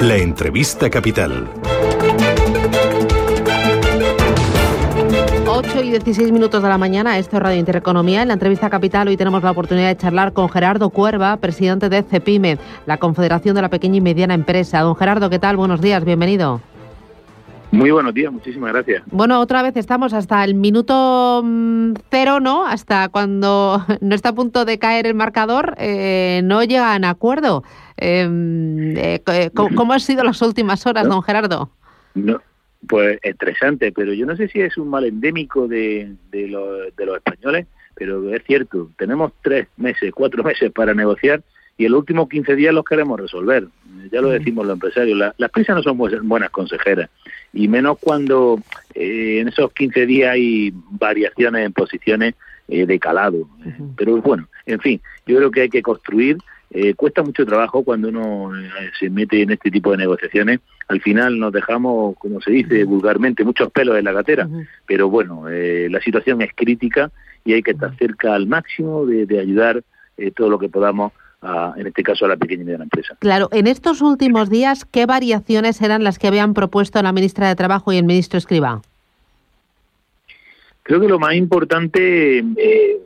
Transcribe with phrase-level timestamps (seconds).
[0.00, 1.48] La entrevista capital.
[5.46, 8.22] 8 y 16 minutos de la mañana, esto es Radio Intereconomía.
[8.22, 12.04] En la entrevista capital hoy tenemos la oportunidad de charlar con Gerardo Cuerva, presidente de
[12.04, 14.80] CEPIME, la Confederación de la Pequeña y Mediana Empresa.
[14.80, 15.56] Don Gerardo, ¿qué tal?
[15.56, 16.60] Buenos días, bienvenido.
[17.70, 19.02] Muy buenos días, muchísimas gracias.
[19.10, 22.66] Bueno, otra vez estamos hasta el minuto mm, cero, ¿no?
[22.66, 27.64] Hasta cuando no está a punto de caer el marcador, eh, no llegan a acuerdo.
[27.96, 31.70] Em, eh, eh, ¿cómo, han sido las últimas horas, don Gerardo?
[32.14, 32.40] No,
[32.88, 36.40] pues estresante, pero yo no sé si es un mal endémico de, de,
[36.96, 41.42] de los españoles, pero es cierto, tenemos tres meses, cuatro meses para negociar
[41.78, 43.68] y en los últimos 15 días los queremos resolver.
[44.12, 47.08] Ya lo decimos los empresarios, las prisas no son buenas consejeras,
[47.52, 48.60] y menos cuando
[48.94, 52.34] eh, en esos 15 días hay variaciones en posiciones
[52.68, 53.48] eh, de calado.
[53.96, 56.38] Pero bueno, en fin, yo creo que hay que construir.
[56.70, 58.50] Eh, cuesta mucho trabajo cuando uno
[58.98, 60.60] se mete en este tipo de negociaciones.
[60.88, 64.48] Al final nos dejamos, como se dice vulgarmente, muchos pelos en la gatera.
[64.86, 67.10] Pero bueno, la situación es crítica
[67.44, 69.82] y hay que estar cerca al máximo de, de ayudar
[70.34, 73.16] todo lo que podamos en este caso a la pequeña y mediana empresa.
[73.20, 77.54] Claro, en estos últimos días, ¿qué variaciones eran las que habían propuesto la ministra de
[77.54, 78.82] Trabajo y el ministro Escriba?
[80.82, 82.98] Creo que lo más importante eh,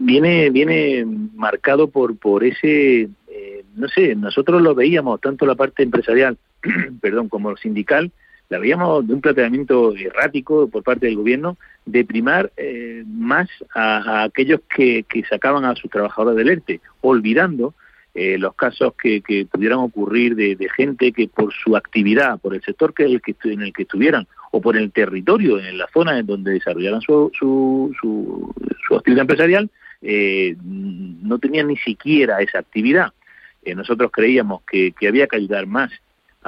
[0.00, 5.84] viene viene marcado por por ese eh, no sé nosotros lo veíamos tanto la parte
[5.84, 6.36] empresarial
[7.00, 8.10] perdón como sindical
[8.48, 14.24] la veíamos de un planteamiento errático por parte del gobierno de primar eh, más a,
[14.24, 17.74] aquellos que, que, sacaban a sus trabajadores del ERTE, olvidando
[18.14, 22.62] eh, los casos que, que, pudieran ocurrir de, gente que por su actividad, por el
[22.62, 26.52] sector que, en el que estuvieran o por el territorio, en la zona en donde
[26.52, 33.12] desarrollaran su, su, su, actividad empresarial, eh, no tenían ni siquiera esa actividad.
[33.76, 35.90] nosotros creíamos que, que había que ayudar más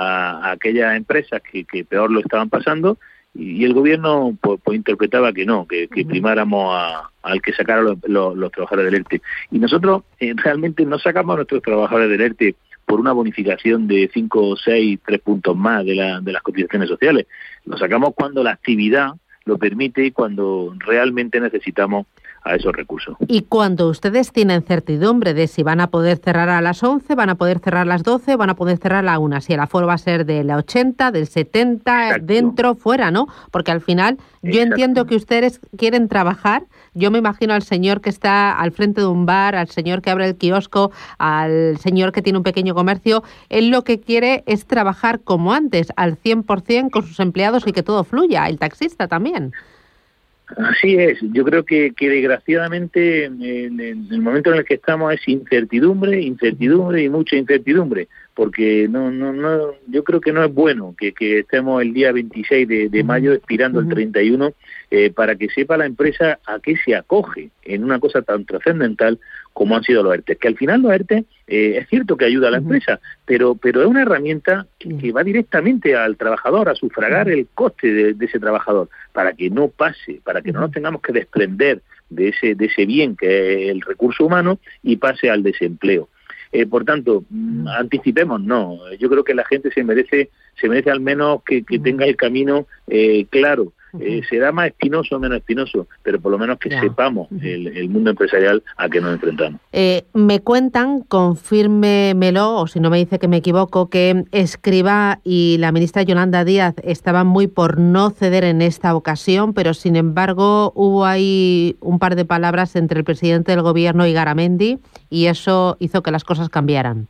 [0.00, 2.98] a, aquellas empresas que, peor lo estaban pasando
[3.34, 6.74] y, el gobierno pues, pues, interpretaba que no, que, primáramos
[7.22, 9.22] al que sacara los, trabajadores del ERTE.
[9.50, 12.54] Y nosotros eh, realmente no sacamos a nuestros trabajadores del ERTE
[12.86, 17.26] por una bonificación de 5, 6, 3 puntos más de, la, de las cotizaciones sociales.
[17.66, 19.12] Lo sacamos cuando la actividad
[19.44, 22.06] lo permite y cuando realmente necesitamos
[22.42, 23.16] a esos recursos.
[23.28, 27.30] Y cuando ustedes tienen certidumbre de si van a poder cerrar a las 11, van
[27.30, 29.60] a poder cerrar a las 12, van a poder cerrar a la 1, si el
[29.60, 33.28] aforo va a ser de la 80, del 70, dentro, fuera, ¿no?
[33.50, 36.64] Porque al final yo entiendo que ustedes quieren trabajar,
[36.94, 40.10] yo me imagino al señor que está al frente de un bar, al señor que
[40.10, 44.66] abre el kiosco, al señor que tiene un pequeño comercio, él lo que quiere es
[44.66, 49.52] trabajar como antes, al 100% con sus empleados y que todo fluya, el taxista también.
[50.56, 55.28] Así es, yo creo que, que desgraciadamente en, el momento en el que estamos es
[55.28, 58.08] incertidumbre, incertidumbre y mucha incertidumbre,
[58.40, 62.10] porque no, no, no, yo creo que no es bueno que, que estemos el día
[62.10, 64.54] 26 de, de mayo expirando el 31
[64.90, 69.18] eh, para que sepa la empresa a qué se acoge en una cosa tan trascendental
[69.52, 70.36] como han sido los ERTE.
[70.36, 73.82] Que al final los ERTE eh, es cierto que ayuda a la empresa, pero, pero
[73.82, 78.88] es una herramienta que, va directamente al trabajador, a sufragar el coste de, ese trabajador,
[79.12, 82.86] para que no pase, para que no nos tengamos que desprender de ese, de ese
[82.86, 86.08] bien que es el recurso humano y pase al desempleo.
[86.52, 88.78] Eh, por tanto, mm, anticipemos, no.
[88.98, 90.30] Yo creo que la gente se merece,
[90.60, 95.16] se merece al menos que, que tenga el camino eh, claro eh, será más espinoso
[95.16, 99.14] o menos espinoso, pero por lo menos que sepamos el, mundo empresarial a que nos
[99.14, 99.60] enfrentamos.
[99.72, 105.56] Eh, me cuentan, confírmemelo, o si no me dice que me equivoco, que Escriba y
[105.58, 110.72] la ministra Yolanda Díaz estaban muy por no ceder en esta ocasión, pero sin embargo
[110.74, 114.78] hubo ahí un par de palabras entre el presidente del gobierno y Garamendi
[115.08, 117.08] y eso hizo que las cosas cambiaran.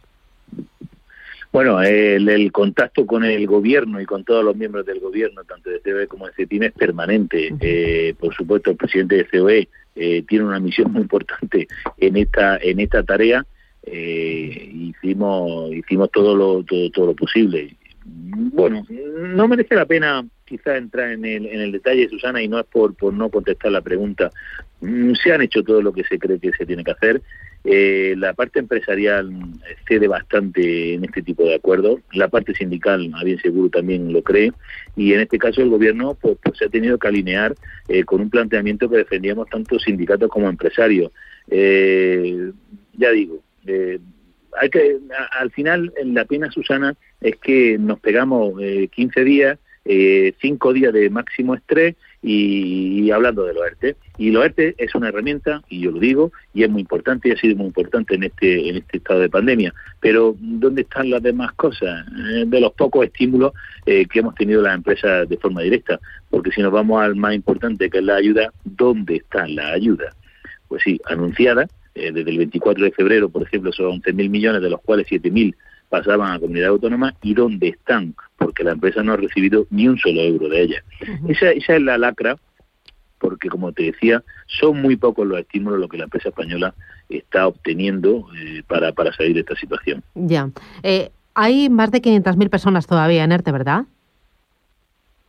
[1.52, 5.80] Bueno, el, contacto con el gobierno y con todos los miembros del gobierno, tanto de
[5.80, 7.52] COE como de CETIM, es permanente.
[7.60, 11.66] Eh, por supuesto, el presidente de COE eh, tiene una misión muy importante
[11.98, 13.44] en esta en esta tarea.
[13.82, 17.74] Eh, hicimos hicimos todo lo todo, todo lo posible.
[18.12, 22.58] Bueno, no merece la pena quizá entrar en el, en el detalle, Susana, y no
[22.58, 24.32] es por, no contestar la pregunta.
[24.80, 27.22] Mm, se han hecho todo lo que se cree que se tiene que hacer.
[27.62, 29.30] Eh, la parte empresarial
[29.86, 34.22] cede bastante en este tipo de acuerdos, la parte sindical, a bien seguro, también lo
[34.22, 34.52] cree,
[34.96, 37.54] y en este caso el gobierno pues, pues se ha tenido que alinear
[37.88, 41.12] eh, con un planteamiento que defendíamos tanto sindicatos como empresarios.
[41.48, 42.50] Eh,
[42.94, 43.42] ya digo,
[44.58, 44.98] hay que
[45.32, 48.54] al final la pena, Susana, es que nos pegamos
[48.90, 54.74] 15 días, 5 días de máximo estrés Y, hablando de los ERTE, y los ERTE
[54.76, 57.68] es una herramienta, y yo lo digo, y es muy importante, y ha sido muy
[57.68, 59.72] importante en este, en este estado de pandemia.
[60.00, 62.06] Pero, ¿dónde están las demás cosas?
[62.08, 63.52] Eh, de los pocos estímulos
[63.86, 65.98] eh, que hemos tenido las empresas de forma directa.
[66.28, 70.14] Porque si nos vamos al más importante, que es la ayuda, ¿dónde están las ayudas?
[70.68, 71.70] Pues sí, anunciadas,
[72.00, 75.54] eh, desde el 24 de febrero, por ejemplo, son 11.000 millones, de los cuales 7.000
[75.88, 79.98] pasaban a comunidad autónoma y dónde están, porque la empresa no ha recibido ni un
[79.98, 80.84] solo euro de ella.
[81.28, 82.36] esa, esa es la lacra,
[83.18, 86.74] porque como te decía, son muy pocos los estímulos lo que la empresa española
[87.08, 90.02] está obteniendo eh, para, para salir de esta situación.
[90.14, 90.48] Ya.
[90.82, 93.84] Eh, hay más de 500.000 personas todavía en ERTE, ¿verdad?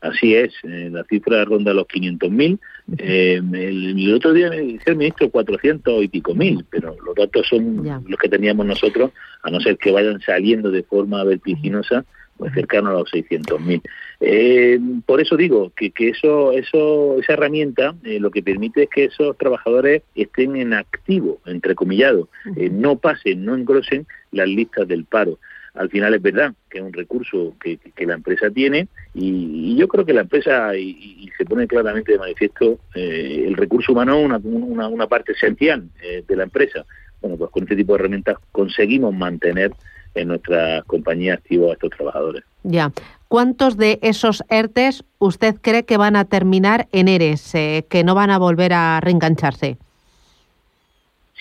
[0.01, 2.59] Así es, eh, la cifra ronda los 500.000.
[2.97, 7.47] Eh, el, otro día me dice el ministro 400 y pico mil, pero los datos
[7.47, 9.11] son los que teníamos nosotros,
[9.43, 12.05] a no ser que vayan saliendo de forma vertiginosa,
[12.37, 13.81] pues cercano a los 600.000.
[14.19, 18.89] Eh, por eso digo que, que eso, eso, esa herramienta eh, lo que permite es
[18.89, 25.05] que esos trabajadores estén en activo, entrecomillado, eh, no pasen, no engrosen las listas del
[25.05, 25.37] paro
[25.73, 30.05] al final es verdad que es un recurso que, la empresa tiene y, yo creo
[30.05, 34.87] que la empresa, y, se pone claramente de manifiesto, eh, el recurso humano es una,
[34.87, 36.85] una, parte esencial eh, de la empresa.
[37.21, 39.71] Bueno, pues con este tipo de herramientas conseguimos mantener
[40.15, 42.43] en nuestra compañía activos a estos trabajadores.
[42.63, 42.91] Ya.
[43.27, 48.13] ¿Cuántos de esos ERTES usted cree que van a terminar en ERES, eh, que no
[48.13, 49.77] van a volver a reengancharse?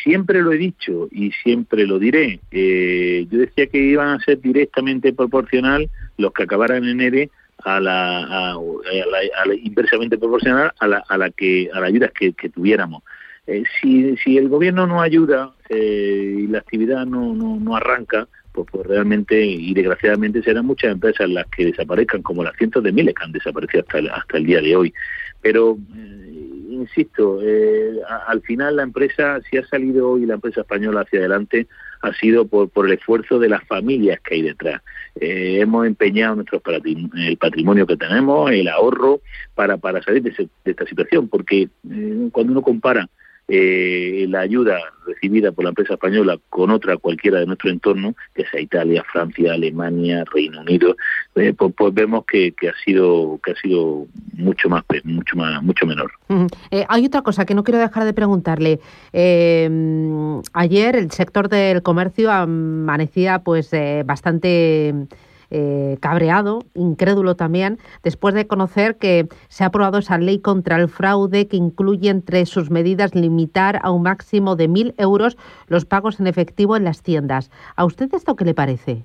[0.03, 2.41] Siempre lo he dicho y siempre lo diré.
[2.51, 7.31] Eh, yo decía que iban a ser directamente proporcional los que acabaran en ERE
[7.65, 8.57] a la,
[9.63, 13.03] inversamente proporcional a la, a la que a las ayudas que, tuviéramos.
[13.47, 18.67] Eh, si, si el gobierno no ayuda eh, y la actividad no, no, arranca, pues,
[18.71, 23.15] pues realmente y desgraciadamente serán muchas empresas las que desaparezcan, como las cientos de miles
[23.15, 24.95] que han desaparecido hasta el, hasta el día de hoy.
[25.43, 25.79] Pero
[26.81, 31.67] insisto, eh, al final la empresa, si ha salido hoy la empresa española hacia adelante,
[32.03, 34.83] ha sido por, por el esfuerzo de las familias que hay detrás.
[35.21, 39.21] Eh, hemos empeñado nuestro el patrimonio que tenemos, el ahorro,
[39.55, 43.09] para, para salir de, esta situación, porque eh, cuando uno compara
[43.53, 48.45] eh, la ayuda recibida por la empresa española con otra cualquiera de nuestro entorno, que
[48.47, 50.97] sea Italia, Francia, Alemania, Reino Unido,
[51.35, 55.61] eh, pues, pues, vemos que, que, ha sido que ha sido mucho más mucho más
[55.65, 56.13] mucho menor.
[56.71, 58.79] Eh, hay otra cosa que no quiero dejar de preguntarle.
[59.13, 63.73] ayer el sector del comercio amanecía pues
[64.05, 64.95] bastante
[65.51, 70.89] eh, cabreado, incrédulo también, después de conocer que se ha aprobado esa ley contra el
[70.89, 75.37] fraude que incluye entre sus medidas limitar a un máximo de mil euros
[75.69, 77.51] los pagos en efectivo en las tiendas.
[77.77, 79.05] ¿A usted esto qué le parece?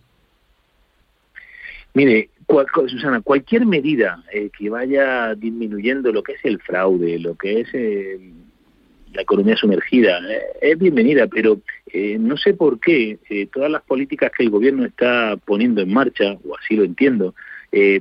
[1.93, 2.29] Mire,
[2.87, 7.73] Susana, cualquier medida eh, que vaya disminuyendo lo que es el fraude, lo que es
[9.15, 11.59] la economía sumergida eh, es bienvenida, pero
[11.97, 15.93] eh, no sé por qué eh, todas las políticas que el gobierno está poniendo en
[15.93, 17.33] marcha, o así lo entiendo,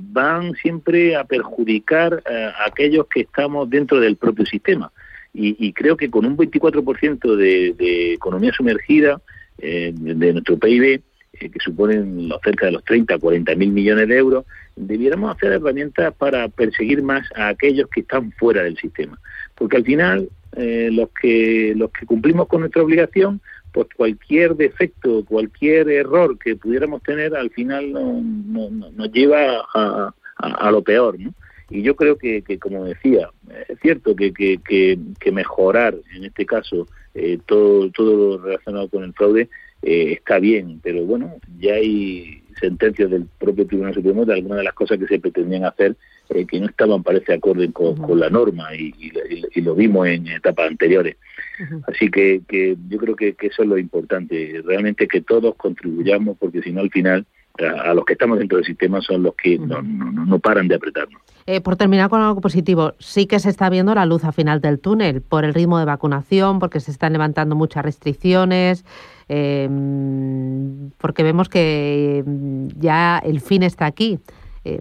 [0.01, 4.89] van siempre a perjudicar a aquellos que estamos dentro del propio sistema.
[5.33, 9.19] Y, creo que con un 24% de, de economía sumergida
[9.57, 11.01] de, nuestro PIB,
[11.33, 14.45] que suponen cerca de los 30, 40 mil millones de euros,
[14.77, 19.19] debiéramos hacer herramientas para perseguir más a aquellos que están fuera del sistema.
[19.55, 23.41] Porque al final eh, los que los que cumplimos con nuestra obligación,
[23.75, 28.21] pues cualquier defecto, cualquier error que pudiéramos tener, al final no,
[28.69, 31.33] nos lleva a, a, lo peor, ¿no?
[31.69, 33.29] Y yo creo que, que como decía,
[33.67, 39.03] es cierto que, que, que, mejorar, en este caso, eh, todo, todo lo relacionado con
[39.03, 39.49] el fraude
[39.81, 44.63] eh, está bien, pero bueno, ya hay sentencias del propio Tribunal Supremo de algunas de
[44.63, 45.97] las cosas que se pretendían hacer
[46.29, 49.11] eh, que no estaban, parece, acorde con, la norma y,
[49.61, 51.17] lo vimos en etapas anteriores.
[51.87, 56.61] Así que, que, yo creo que, eso es lo importante, realmente que todos contribuyamos, porque
[56.61, 57.25] si no, al final,
[57.59, 60.75] a, los que estamos dentro del sistema son los que no, no, no, paran de
[60.75, 61.21] apretarnos.
[61.47, 64.61] Eh, por terminar con algo positivo, sí que se está viendo la luz a final
[64.61, 68.83] del túnel por el ritmo de vacunación, porque se están levantando muchas restricciones,
[69.29, 69.69] eh,
[70.97, 74.19] porque vemos que mm, ya el fin está aquí.
[74.63, 74.79] Eh,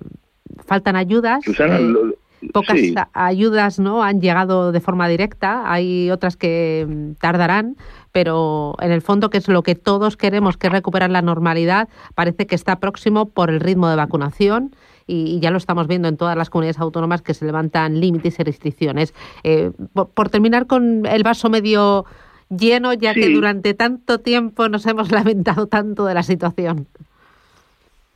[0.67, 1.47] faltan ayudas.
[1.47, 2.15] Eh,
[2.53, 2.79] pocas
[3.13, 7.77] ayudas no han llegado de forma directa, hay otras que mm, tardarán,
[8.13, 11.89] pero en el fondo que es lo que todos queremos, que es recuperar la normalidad,
[12.15, 14.75] parece que está próximo por el ritmo de vacunación
[15.07, 18.43] y, ya lo estamos viendo en todas las comunidades autónomas que se levantan límites y
[18.43, 19.15] restricciones.
[19.43, 22.05] Eh, por, terminar con el vaso medio
[22.49, 26.87] lleno, ya que durante tanto tiempo nos hemos lamentado tanto de la situación.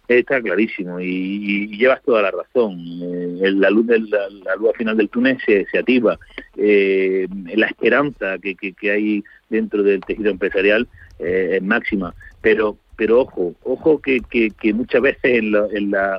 [0.09, 2.81] Está clarísimo y, llevas toda la razón.
[2.81, 6.19] Eh, la luz del, la, luz final del túnel se, se activa.
[6.57, 10.89] Eh, la esperanza que, que, hay dentro del tejido empresarial
[11.19, 12.15] eh, es máxima.
[12.41, 16.19] Pero pero ojo, ojo que, que, muchas veces en la, en la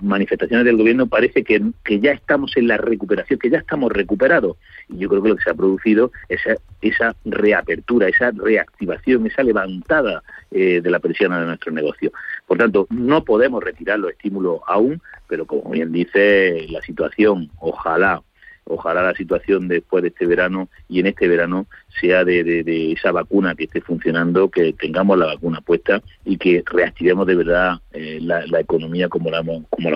[0.00, 1.60] manifestaciones del gobierno parece que,
[2.00, 4.56] ya estamos en la recuperación, que ya estamos recuperados.
[4.88, 6.40] Y yo creo que lo que se ha producido es
[6.80, 12.12] esa, reapertura, esa reactivación, esa levantada de la persiana de nuestro negocio.
[12.46, 18.22] Por tanto, no podemos retirar los estímulos aún, pero como bien dice, la situación, ojalá,
[18.64, 21.66] ojalá la situación después de este verano y en este verano
[22.00, 27.26] sea de, esa vacuna que esté funcionando, que tengamos la vacuna puesta y que reactivemos
[27.26, 29.42] de verdad eh, la, economía como la,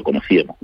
[0.03, 0.57] conocíamos.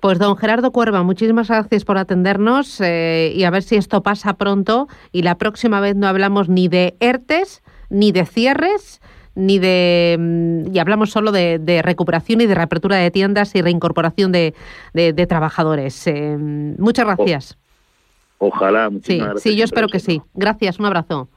[0.00, 4.34] Pues don Gerardo Cuerva, muchísimas gracias por atendernos eh, y a ver si esto pasa
[4.34, 9.00] pronto y la próxima vez no hablamos ni de ERTES ni de cierres
[9.36, 14.32] ni de mm, y hablamos solo de, recuperación y de reapertura de tiendas y reincorporación
[14.32, 14.54] de,
[15.28, 16.06] trabajadores.
[16.08, 17.58] Eh, muchas gracias.
[18.38, 20.20] ojalá, sí, Sí, yo espero que sí.
[20.34, 21.28] Gracias, un abrazo.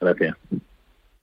[0.00, 0.36] Gracias.